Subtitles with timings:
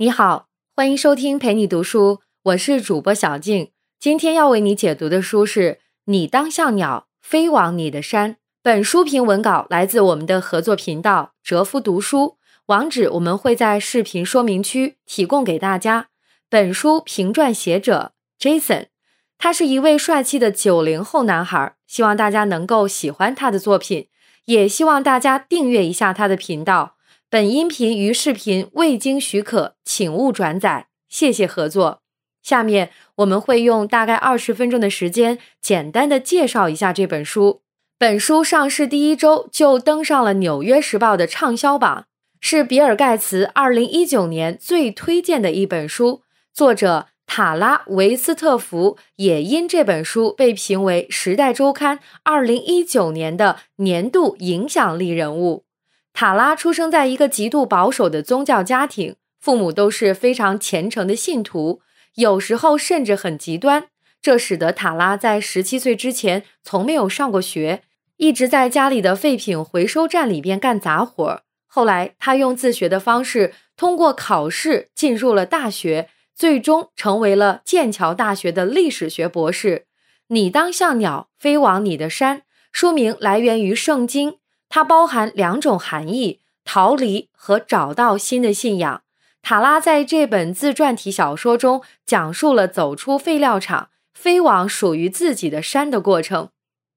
[0.00, 3.72] 你好，欢迎收听陪你读书，我是主播小静。
[3.98, 5.72] 今天要为你解读的书是
[6.04, 8.34] 《你当像鸟飞往你的山》。
[8.62, 12.36] 本书评文稿来自我们的合作频道哲夫读书，
[12.66, 16.10] 网址我们会在视频说明区提供给大家。
[16.48, 18.86] 本书评撰写者 Jason，
[19.36, 24.06] 他是一位帅气的九零后男孩，希望大家能够喜欢他的作品，
[24.44, 26.94] 也希望大家订阅一下他的频道。
[27.30, 30.86] 本音频与视频未经许可，请勿转载。
[31.10, 32.00] 谢谢合作。
[32.42, 37.60] 下面我们会用大概二十分钟的时间，简单的介绍一下这本书。
[37.98, 42.06] 本书上市第一周就登上了《纽约时报》的畅销榜，
[42.40, 46.22] 是比尔盖茨二零一九年最推荐的一本书。
[46.54, 55.66] 作者塔拉维斯特福也因这本书被评为《时代周刊》二零一九年的年度影响力人物。
[56.20, 61.80] 塔拉出生在一个极度保守的宗教家庭，父母都是非常虔诚的信徒，
[62.16, 63.84] 有时候甚至很极端。
[64.20, 67.84] 这使得塔拉在十七岁之前从没有上过学，
[68.16, 71.42] 一直在家里的废品回收站里边干杂活。
[71.68, 79.86] 后来，他用自学的方式通过考试进入了大学，最终成为了剑桥大学的历史学博士。
[80.26, 84.38] 你当像鸟飞往你的山，书名来源于圣经。
[84.68, 89.02] 它包含两种含义：逃离和找到新的信仰。
[89.40, 96.50] 塔拉在这本自传体小说中讲述了走出废料厂、飞往属于自己的山的过程。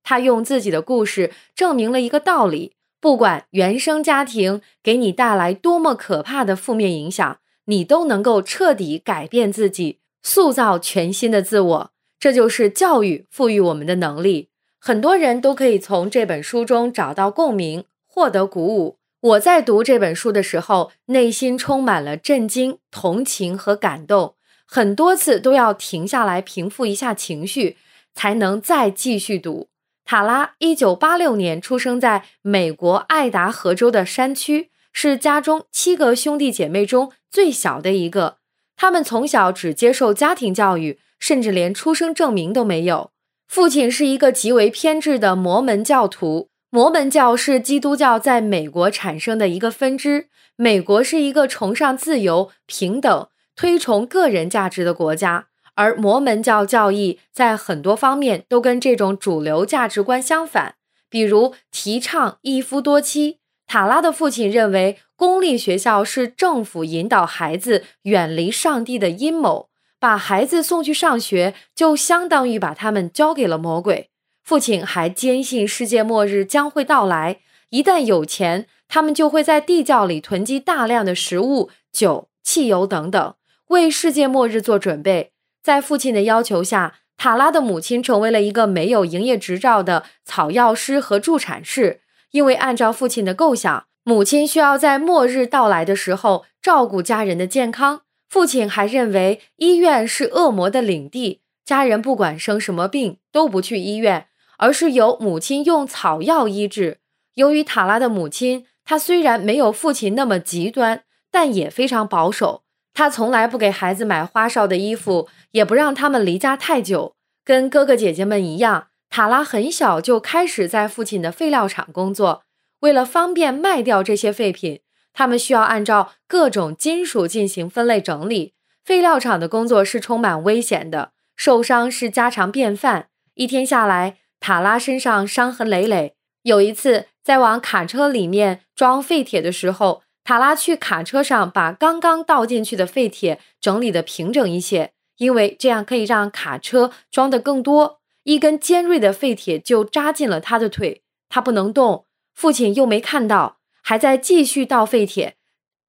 [0.04, 11.92] 他用自己的故事证明了一个道理：不管原生家庭给你带来多么可怕的负面影响，你都能够彻底改变自己，塑造全新的自我。
[12.20, 14.50] 这就是教育赋予我们的能力。
[14.84, 18.98] 很多人都可以从这本书中找到共鸣，获得鼓舞。
[19.20, 24.34] 我在读这本书的时候，内心充满了震惊、同情和感动，
[24.66, 27.78] 很多次都要停下来平复一下情绪，
[28.16, 29.68] 才能再继续读。
[30.03, 38.38] 塔拉一九八六年出生在美国爱达荷州的山区，是家中七个兄弟姐妹中最小的一个。
[38.75, 43.12] 他们从小只接受家庭教育，甚至连出生证明都没有。
[43.51, 46.47] 父亲是一个极为偏执的摩门教徒。
[46.69, 50.29] 摩门教是基督教在美国产生的一个分支。
[50.56, 60.75] 美国是一个崇尚自由、平等、推崇个人价值的国家，而摩门教教义在很多方面都跟这种主流价值观相反，
[61.09, 63.39] 比如提倡一夫多妻。
[63.68, 69.71] 塔拉的父亲认为，公立学校是政府引导孩子远离上帝的阴谋。
[70.01, 74.09] 把孩子送去上学，就相当于把他们交给了魔鬼。
[74.44, 83.35] 父亲还坚信世界末日将会到来，一旦有钱，他们就会在地窖里囤积大量的食物、酒、汽油等等，
[83.67, 85.34] 为世界末日做准备。
[85.62, 92.01] 在父亲的要求下，塔拉的母亲成为了一个没有营业执照的草药师和助产士。
[92.31, 98.01] 因为按照父亲的构想，母亲需要在末日到来的时候照顾家人的健康。
[98.31, 104.28] 父亲还认为医院是恶魔的领地，家人不管生什么病都不去医院，
[104.58, 107.00] 而是由母亲用草药医治。
[107.34, 112.64] 由于塔拉的母亲，她虽然没有父亲那么极端，但也非常保守。
[112.94, 117.16] 她从来不给孩子买花哨的衣服，也不让他们离家太久。
[117.44, 122.44] 跟哥哥姐姐们一样，塔拉很小就开始在父亲的废料厂工作，
[122.80, 124.80] 为了方便卖掉这些废品。
[125.14, 128.54] 他们需要按照各种金属进行分类整理。
[128.84, 133.10] 废料厂的工作是充满危险的，受伤是家常便饭。
[133.36, 136.16] 一天下来，塔拉身上伤痕累累。
[136.44, 148.00] 有一次，在往卡车里面装废铁的时候，塔拉去卡车上把刚刚倒进去的废铁整理的平整一些，因为这样可以让卡车装的更多。
[148.24, 152.06] 一根尖锐的废铁就扎进了他的腿，他不能动。
[152.34, 153.61] 父亲又没看到。
[153.81, 155.36] 还在继续倒废铁，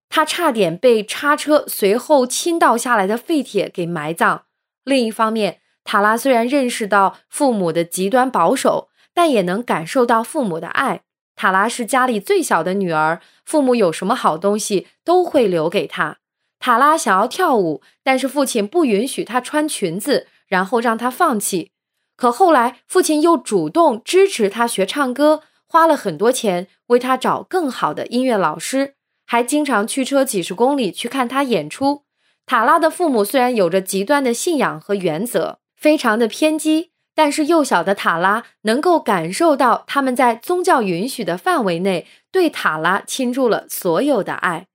[0.08, 4.44] 他差点被叉车随后倾倒下来的废铁给埋葬。
[4.84, 11.02] 另一方面，塔拉虽然认识到父母的极端保守，但也能感受到父母的爱。
[11.34, 16.18] 塔拉是家里最小的女儿，父母有什么好东西都会留给她。
[16.58, 21.72] 塔拉想要跳舞，但是父亲不允许她穿裙子，然后让她放弃。
[22.16, 25.42] 可后来，父亲又主动支持她学唱歌。
[25.72, 28.92] 花了很多钱为他找更好的音乐老师，
[29.24, 32.02] 还经常驱车几十公里去看他演出。
[32.44, 44.66] 塔拉的父母虽然有着极端的信仰和原则，非常的偏激，但是幼小的塔拉能够感受到他们在宗教允许的范围内对塔拉倾注了所有的爱。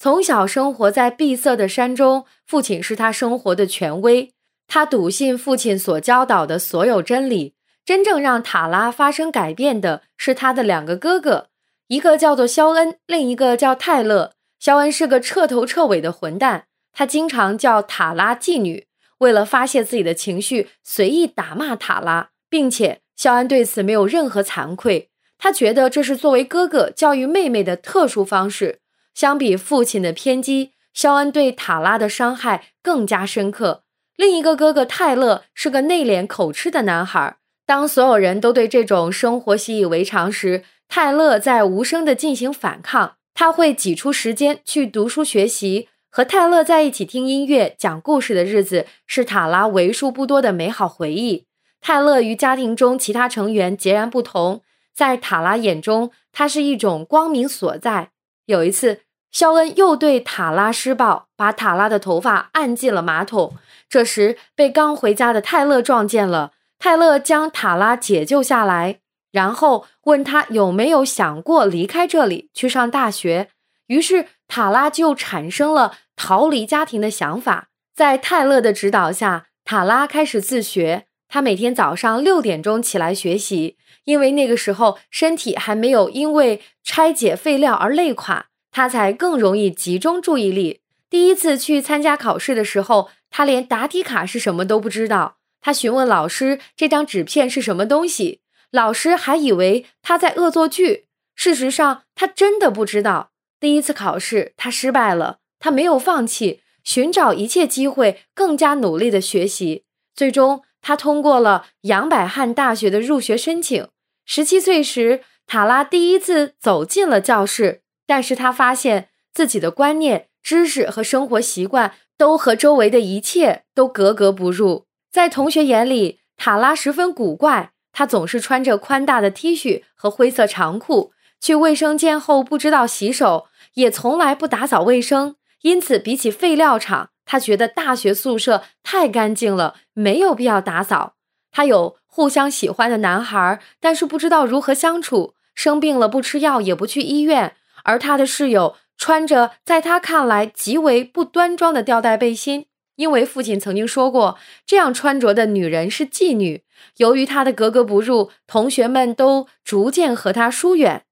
[0.00, 4.32] 从小生活在闭塞的山中，父亲是他生活的权威。
[4.66, 7.54] 他笃信父亲所教导的所有真理。
[7.84, 11.48] 真正让塔拉发生改变的是他的两个哥哥，
[11.88, 14.32] 一个叫做肖恩，另一个叫泰勒。
[14.58, 18.86] 肖恩是个彻头彻尾的混蛋，他经常叫塔拉妓女。
[19.18, 25.10] 为了发泄自己的情绪，随意打骂塔拉，并且肖恩对此没有任何惭愧。
[25.36, 28.80] 他觉得这是作为哥哥教育妹妹的特殊方式。
[29.14, 33.82] 相比父亲的偏激，肖恩对塔拉的伤害更加深刻。
[34.16, 37.36] 另一个哥哥泰勒是个内敛口吃的男孩。
[37.70, 43.12] 当所有人都对这种生活习以为常时，泰勒在无声地进行反抗。
[43.32, 45.88] 他会挤出时间去读书学习。
[46.10, 51.46] 和泰勒在一起听音乐、讲故事的日子是塔拉为数不多的美好回忆。
[51.80, 54.62] 泰勒与家庭中其他成员截然不同，
[54.92, 58.10] 在塔拉眼中，他是一种光明所在。
[58.46, 63.54] 有一次，肖恩又对塔拉施暴，把塔拉的头发按进了马桶。
[63.88, 66.50] 这时，被刚回家的泰勒撞见了。
[66.80, 69.00] 泰勒将塔拉解救下来，
[69.30, 73.50] 然后问他有没有想过离开这里去上大学。
[73.88, 77.68] 于是塔拉就产生了逃离家庭的想法。
[77.94, 81.04] 在泰勒的指导下，塔拉开始自学。
[81.28, 90.80] 他每天早上六点钟起来学习，因为那个时候身体还没有因为拆解废料而累垮，他才更容易集中注意力。
[91.10, 95.36] 第一次去参加考试的时候，他连答题卡是什么都不知道。
[95.60, 98.40] 他询问老师：“这张纸片是什么东西？”
[98.70, 101.06] 老师还以为他在恶作剧。
[101.34, 103.30] 事实上，他真的不知道。
[103.58, 105.38] 第一次考试，他失败了。
[105.58, 109.84] 他没有放弃，寻找一切机会，更加努力的学习。
[110.14, 113.88] 最终，他通过了杨百翰大学的入学申请。
[114.24, 124.86] 十七岁时，塔拉第一次走进了教室，但是他发现自己的观念、知识和生活习惯都和周围的一切都格格不入。
[125.10, 127.72] 在同学眼里，塔拉十分古怪。
[127.92, 135.34] 他总是穿着宽大的 T 恤和灰色长裤，去卫生间后不知道洗手，也从来不打扫卫生。
[135.62, 141.16] 因此，比起废料厂，他觉得大学宿舍太干净了，没有必要打扫。
[141.50, 145.34] 他有互相喜欢的男孩，但是不知道如何相处。
[145.52, 147.56] 生病了不吃药，也不去医院。
[147.82, 152.66] 而他的室友穿着在他看来极为不端庄的吊带背心。
[153.00, 154.36] 因为父亲曾经说过，
[154.66, 156.62] 这样穿着的女人是妓女。
[156.98, 161.04] 由于她的格格不入，同学们都逐渐和她疏远。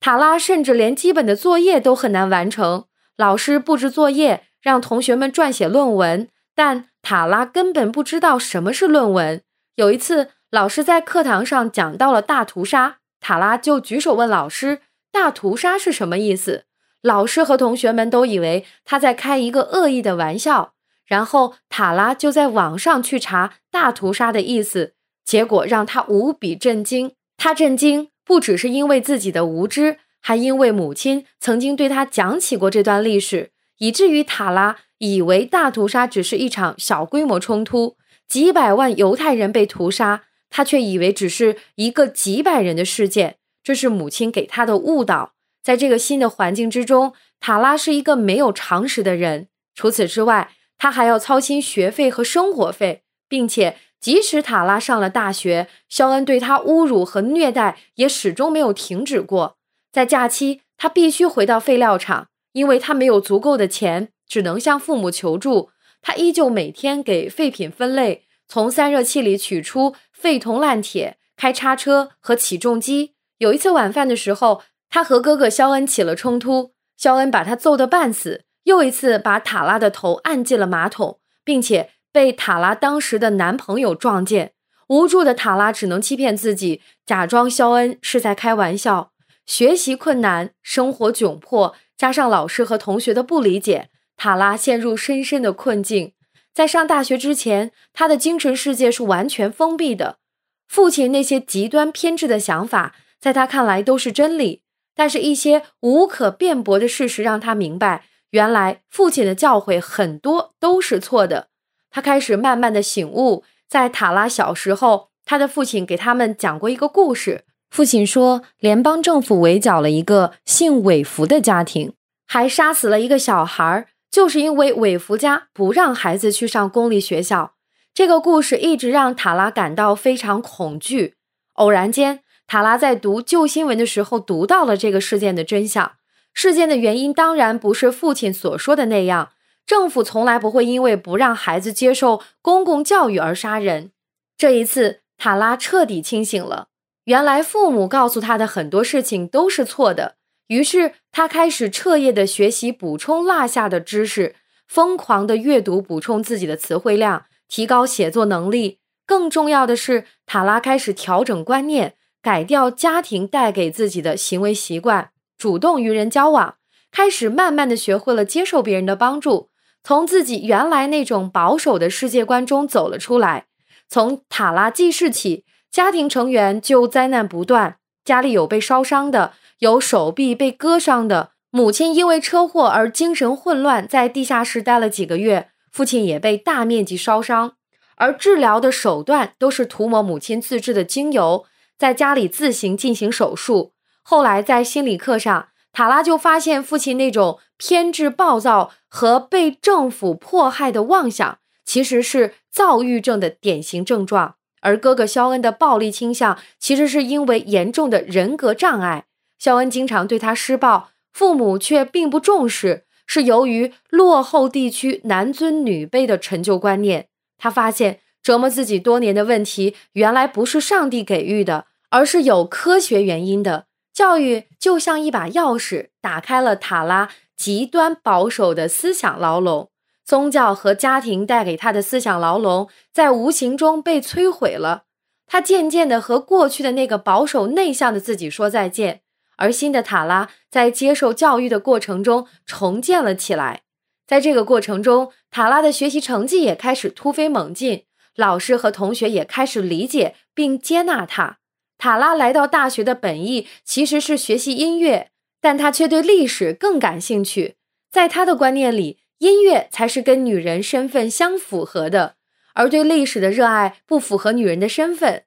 [0.00, 2.86] 塔拉甚至连基本的作业都很难完成。
[3.16, 6.26] 老师布置作业，让同学们撰写论文，
[6.56, 9.40] 但塔拉根本不知道什么是论文。
[9.76, 14.80] 有一次，老师在课堂上讲到了大屠杀，塔拉就举手问老师
[15.12, 16.64] ：“大屠杀是什么意思？”
[17.00, 20.74] 老师和同学们都以为他在开一个恶意的玩笑。
[21.08, 24.92] 然后塔拉就在网上去查“大屠杀”的意思，
[25.24, 27.12] 结果让他无比震惊。
[27.38, 37.96] 他震惊不只是因为自己的无知，还因为母亲曾经对他讲起过这段历史，以至于塔拉以为大屠杀只是一场小规模冲突，
[38.28, 43.36] 几百万犹太人被屠杀，他却以为只是一个几百人的事件。
[43.64, 45.32] 这是母亲给他的误导。
[45.62, 49.48] 在这个新的环境之中，塔拉是一个没有常识的人。
[49.74, 59.56] 除此之外，他还要操心学费和生活费，并且即使塔拉上了大学，肖恩对他侮辱和虐待也始终没有停止过。
[59.90, 65.70] 在假期，他必须回到废料厂，因为他没有足够的钱，只能向父母求助。
[66.00, 73.14] 他依旧每天给废品分类，从散热器里取出废铜烂铁，开叉车和起重机。
[73.38, 78.44] 有一次晚饭的时候，他和哥哥肖恩起了冲突，肖恩把他揍得半死。
[78.68, 84.52] 又一次把塔拉的头按进了马桶，并且被塔拉当时的男朋友撞见。
[84.88, 89.12] 无助的塔拉只能欺骗自己，假装肖恩是在开玩笑。
[89.46, 96.12] 学习困难，生活窘迫，加上老师和同学的不理解，塔拉陷入深深的困境。
[96.52, 100.18] 在上大学之前，他的精神世界是完全封闭的。
[100.66, 104.60] 父亲那些极端偏执的想法，在他看来都是真理，
[104.94, 108.04] 但是一些无可辩驳的事实让他明白。
[108.30, 111.48] 原来父亲的教诲很多都是错的，
[111.90, 113.44] 他开始慢慢的醒悟。
[113.68, 117.44] 在塔拉小时候，他的父亲给他们讲过一个故事。
[117.70, 121.92] 父亲说，联邦政府围剿了一个姓韦弗的家庭，
[122.26, 127.52] 还杀死了一个小孩，就是因为韦弗家不让孩子去上公立学校。
[127.92, 131.16] 这个故事一直让塔拉感到非常恐惧。
[131.54, 135.97] 偶然间，塔拉在读旧新闻的时候读到了这个事件的真相。
[136.38, 139.30] 事件的原因当然不是父亲所说的那样，
[139.66, 143.90] 政府从来不会因为不让孩子接受公共教育而杀人。
[144.36, 146.68] 这一次，塔拉彻底清醒了。
[147.06, 150.14] 原来父母告诉他的很多事情都是错的，
[150.46, 154.36] 于是他开始彻夜的学习，补充落下的知识，
[154.68, 158.78] 疯狂的阅读，补充自己的词汇量，提高写作能力。
[159.04, 165.10] 更重要的是，塔拉开始调整观念，改掉家庭带给自己的行为习惯。
[165.38, 166.56] 主动与人交往，
[166.90, 169.50] 开始慢慢的学会了接受别人的帮助，
[169.84, 173.46] 从自己原来那种保守的世界观中走了出来。
[173.88, 187.52] 从塔拉记事起，家庭成员就灾难不断，家里有被烧伤的，有手臂被割伤的，母亲因为车祸而精神混乱，在地下室待了几个月，父亲也被大面积烧伤，
[187.96, 191.46] 而治疗的手段都是涂抹母亲自制的精油，
[191.78, 193.72] 在家里自行进行手术。
[194.10, 209.04] 后来在心理课上，塔拉就发现父亲那种偏执、暴躁和被政府迫害的妄想，其实是躁郁症的典型症状；而哥哥肖恩的暴力倾向，其实是因为严重的人格障碍。
[209.38, 217.08] 肖恩经常对他施暴，父母却并不重视，是由于落后地区男尊女卑的陈旧观念。
[217.36, 223.67] 他发现折磨自己多年的问题，原来不是上帝给予的，而是有科学原因的。
[223.98, 229.70] 教育就像一把钥匙，打开了塔拉极端保守的思想牢笼。
[230.04, 234.84] 宗教和家庭带给他的思想牢笼，在无形中被摧毁了。
[235.26, 239.00] 他渐渐地和过去的那个保守内向的自己说再见，
[239.36, 243.62] 而新的塔拉在接受教育的过程中重建了起来。
[244.06, 251.38] 在这个过程中，塔拉的学习成绩也开始突飞猛进，老师和同学也开始理解并接纳他。
[251.78, 257.54] 塔拉来到大学的本意其实是学习音乐，但他却对历史更感兴趣。
[257.90, 262.16] 在他的观念里，音乐才是跟女人身份相符合的，
[262.54, 265.24] 而对历史的热爱不符合女人的身份。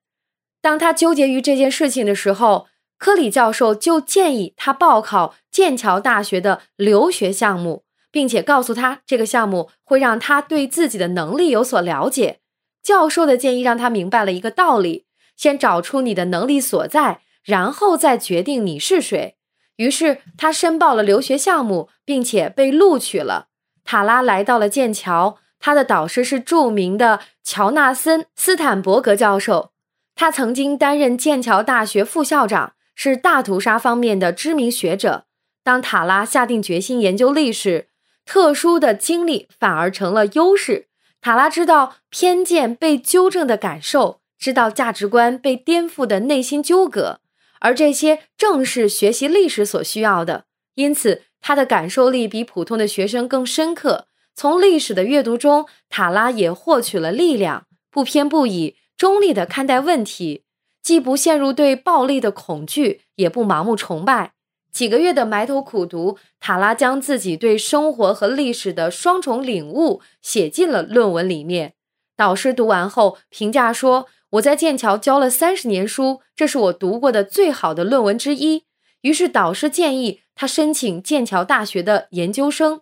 [0.62, 2.68] 当他纠结于这件事情的时候，
[2.98, 12.42] 科里教授就建议他报考剑桥大学的留学项目，并且告诉他这个项目会让他对自己的能力有所了解。
[12.84, 15.06] 教授的建议让他明白了一个道理。
[15.36, 19.38] 先找出你的能力所在，然后再决定你是谁。
[19.78, 23.48] 于是他申报了留学项目，并且被录取了。
[23.84, 29.72] 塔拉来到了剑桥，他的导师是著名的乔纳森·斯坦伯格教授，
[30.16, 35.26] 他曾经担任剑桥大学副校长，是大屠杀方面的知名学者。
[35.64, 37.90] 当塔拉下定决心研究历史，
[38.26, 40.88] 特殊的经历反而成了优势。
[41.20, 44.21] 塔拉知道偏见被纠正的感受。
[44.42, 47.20] 知道价值观被颠覆的内心纠葛，
[47.60, 50.46] 而这些正是学习历史所需要的。
[50.74, 54.08] 因此，他的感受力比普通的学生更深刻。
[54.34, 60.44] 从历史的阅读中，塔拉也获取了力量，不偏不倚、中立地看待问题，
[60.82, 64.34] 既不陷入对暴力的恐惧，也不盲目崇拜。
[64.72, 71.76] 几个月的埋头苦读，塔拉将自己对生活和历史的双重领悟写进了论文里面。
[72.18, 74.08] 导师读完后评价说。
[74.32, 78.64] 我在剑桥教了三十年书，这是我读过的最好的论文之一。
[79.02, 82.82] 于是导师建议他申请剑桥大学的研究生。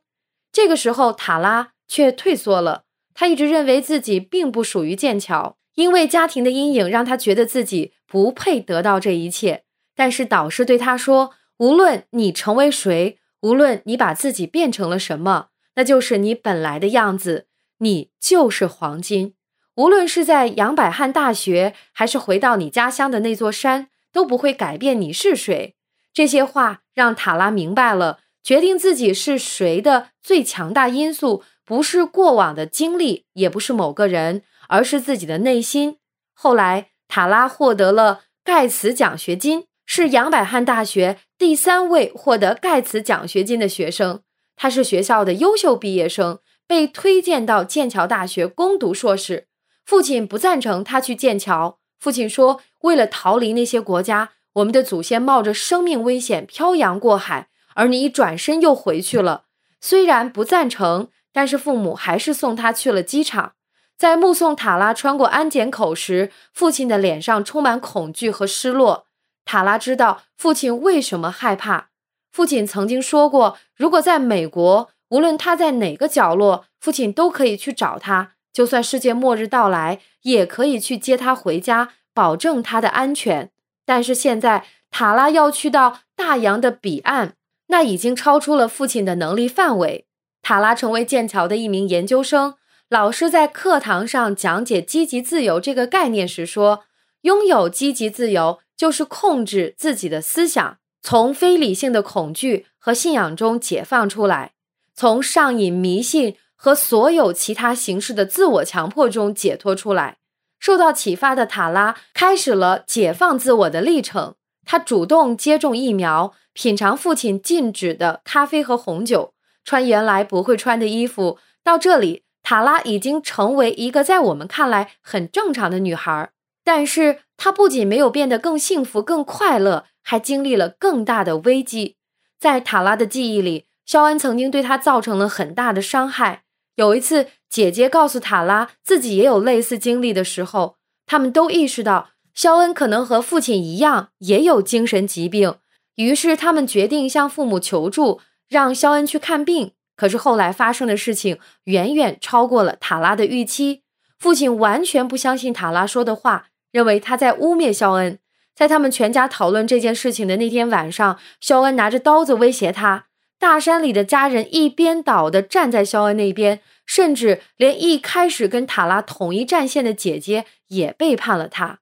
[0.52, 2.84] 这个时候，塔拉却退缩了。
[3.16, 9.64] 他一直认为自己并不属于剑桥，因为家庭的阴影让他觉得自己不配得到这一切。
[9.96, 17.48] 但是导师对他说：“无论你成为谁，无论你把自己变成了什么，那就是你本来的样子，
[17.80, 19.34] 你就是黄金。”
[19.76, 25.76] 无论是在杨百翰大学，还是回到你家乡的那座山，都不会改变你是谁。
[26.14, 35.98] 这些话让塔拉明白了，决定自己是谁的最强大因素，不是过往的经历，也不是某个人，而是自己的内心。
[36.34, 44.22] 后来，塔拉获得了盖茨奖学金，是杨百翰大学第三位获得盖茨奖学金的学生。
[44.56, 49.49] 他是学校的优秀毕业生，被推荐到剑桥大学攻读硕士。
[49.90, 51.80] 父亲不赞成他去剑桥。
[52.00, 59.46] 父亲说：“为了逃离那些国家，我们的祖先冒着生命危险漂洋过海，而你一转身又回去了。”
[59.82, 63.54] 虽然不赞成，但是父母还是送他去了机场。
[63.98, 69.08] 在目送塔拉穿过安检口时，父亲的脸上充满恐惧和失落。
[69.44, 71.90] 塔拉知道父亲为什么害怕。
[72.32, 83.52] 父亲曾经说过：“如果在美国，无论他在哪个角落，父亲都可以去找他。”就算世界末日到来，也可以去接他回家，保证他的安全。
[83.86, 87.36] 但是现在，塔拉要去到大洋的彼岸，
[87.68, 90.06] 那已经超出了父亲的能力范围。
[90.42, 92.56] 塔拉成为剑桥的一名研究生，
[92.90, 96.86] 老师在课堂上讲解积极自由这个概念时说
[97.22, 104.54] ：“拥有积极自由就是控制自己的思想，从非理性的恐惧和信仰中解放出来，
[104.96, 110.18] 从上瘾、迷信和所有其他形式的自我强迫中解脱出来。”
[110.60, 114.36] 受到启发的塔拉开始了解放自我的历程。
[114.66, 119.34] 他主动接种疫苗，品尝父亲禁止的咖啡和红酒。
[119.64, 126.30] 穿原来不会穿的衣服，到这里，塔拉已经成为一个在我们看来很正常的女孩。
[126.64, 131.96] 但是，她不仅没有变得更幸福、更快乐，还经历了更大的危机。
[132.38, 136.44] 在塔拉的记忆里，肖恩曾经对她造成了很大的伤害。
[136.80, 145.56] 有一次，姐姐告诉塔拉自己也有类似经历的时候，他们都意识到肖恩可能和父亲一样也有精神疾病。
[145.96, 148.22] 于是，他们决定向父母求助。
[148.48, 153.84] 让肖恩去看病，可是后来发生的事情远远超过了塔拉的预期。
[154.18, 158.18] 父亲完全不相信塔拉说的话，认为他在污蔑肖恩。
[158.56, 163.09] 在他们全家讨论这件事情的那天晚上，肖恩拿着刀子威胁他。
[163.40, 171.80] 大山里的家人一边倒地站在肖恩那边，甚至连一开始跟塔拉统一战线的姐姐也背叛了他。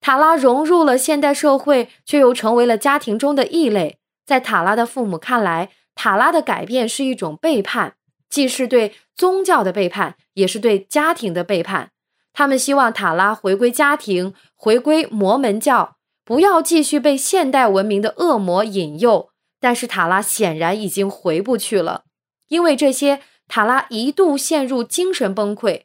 [0.00, 3.98] 塔拉融入了现代社会，却又成为了家庭中的异类。
[4.24, 7.94] 在塔拉的父母看来，塔拉的改变是一种背叛，
[8.30, 11.90] 既是对宗教的背叛，也是对家庭的背叛。
[12.32, 19.31] 他们希望塔拉回归家庭，回归摩门教，不要继续被现代文明的恶魔引诱。
[19.62, 22.02] 但是塔拉显然已经回不去了，
[22.48, 25.84] 因为这些，塔拉一度陷入精神崩溃，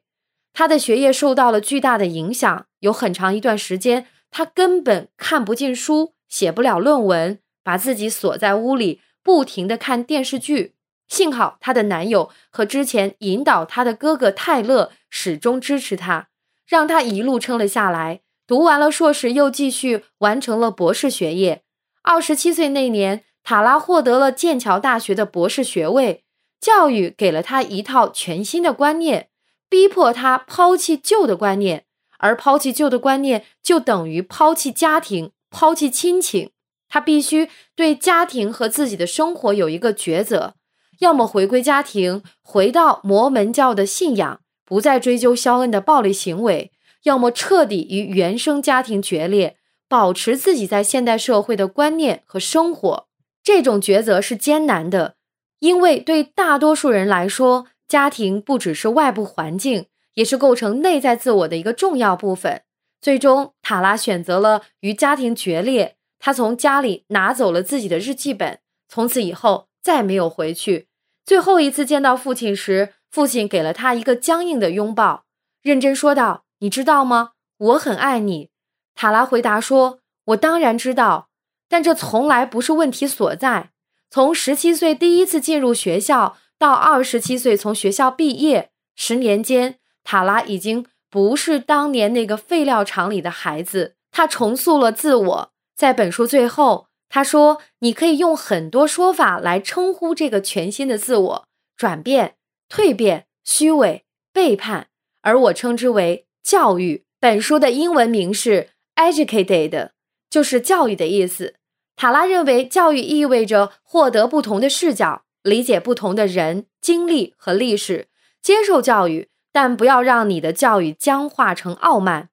[0.51, 2.65] 他的学业受到了巨大的影响。
[2.79, 9.01] 有很长一段时间，他根本看不进书，写不了论文，把自己锁在屋里。
[9.21, 10.73] 不停的看电视剧，
[11.07, 16.29] 幸好她的男友和之前引导她的哥哥泰勒始终支持她，
[16.65, 18.21] 让她一路撑了下来。
[18.47, 21.63] 读完了硕士，又继续完成了博士学业。
[22.03, 26.25] 二十七岁那年，塔拉获得了剑桥大学的博士学位。
[26.59, 29.29] 教育给了他一套全新的观念，
[29.69, 31.85] 逼迫他抛弃旧的观念，
[32.17, 36.51] 而抛弃旧的观念就等于抛弃家庭，抛弃亲情。
[36.89, 40.55] 他必须对家庭和自己的生活有一个抉择：
[40.99, 46.71] 要么回归家庭，回到摩门教的信仰，不再追究肖恩的暴力行为；
[47.03, 49.55] 要么彻底与原生家庭决裂，
[49.87, 53.06] 保持自己在现代社会的观念和生活。
[53.47, 55.15] 这种抉择是艰难的，
[55.59, 62.63] 因为对大多数人来说，家庭不只是外部环境，也是构成内在自我的一个重要部分。
[62.99, 65.95] 最终，塔拉选择了与家庭决裂。
[66.19, 70.89] 他从家里拿走了自己的日记本，从此以后再没有回去。
[71.25, 75.23] 最后一次见到父亲时，父亲给了他一个僵硬的拥抱，
[75.61, 77.31] 认真说道：“你知道吗？
[77.57, 78.49] 我很爱你。”
[78.93, 80.01] 塔拉回答说
[80.35, 81.29] ：“我当然知道，
[81.69, 83.71] 但这从来不是问题所在。
[84.09, 93.95] 从十七岁第一次进入学校到二十七岁从学校毕业，十年间，塔拉已经不是当年那个废料厂里的孩子。
[94.11, 102.35] 他重塑了自我。”在本书最后，他说：“你可以用很多说法来称呼这个全新的自我：转变、
[102.67, 104.87] 蜕变、虚伪、背叛，
[105.21, 109.89] 而我称之为教育。”本书的英文名是 “educated”，
[110.29, 111.55] 就是教育的意思。
[111.95, 118.07] 塔拉认为，教育意味着获得不同的视角，理解不同的人、经历和历史，
[118.41, 122.29] 接受教育，但不要让你的教育僵化成傲慢。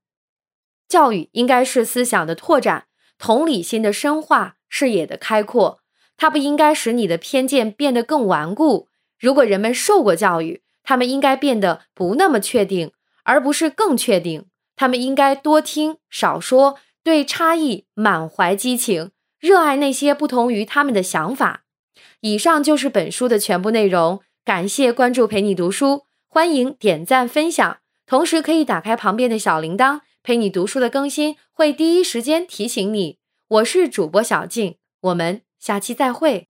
[0.86, 2.86] 教育应该是思想的拓展。
[3.16, 5.80] 同理心的深化，视野的开阔，
[6.16, 8.88] 它不应该使你的偏见变得更顽固。
[9.18, 14.46] 如果人们受过教育，他们应该变得不那么确定，而不是更确定。
[14.76, 21.64] 他们应该多听少说，对差异满怀激情，热爱那些不同于他们的想法。
[22.20, 24.22] 以上就是本书的全部内容。
[24.42, 30.00] 感谢关注，陪你读书，欢迎点赞分享，同时可以打开旁边的小铃铛。
[30.22, 33.18] 陪你读书的更新会第一时间提醒你。
[33.46, 36.48] 我是主播小静，我们下期再会。